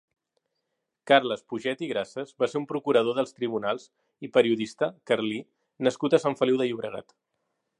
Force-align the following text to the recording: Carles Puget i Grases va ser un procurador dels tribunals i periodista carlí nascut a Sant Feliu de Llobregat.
Carles 1.09 1.43
Puget 1.51 1.83
i 1.87 1.89
Grases 1.91 2.31
va 2.43 2.49
ser 2.53 2.57
un 2.61 2.65
procurador 2.71 3.19
dels 3.19 3.35
tribunals 3.41 3.85
i 4.29 4.31
periodista 4.39 4.89
carlí 5.11 5.39
nascut 5.89 6.17
a 6.19 6.23
Sant 6.25 6.41
Feliu 6.41 6.59
de 6.63 6.69
Llobregat. 6.71 7.17